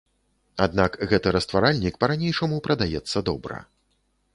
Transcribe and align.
Аднак 0.65 0.97
гэты 1.11 1.35
растваральнік 1.37 2.01
па-ранейшаму 2.05 2.57
прадаецца 2.71 3.17
добра. 3.33 3.67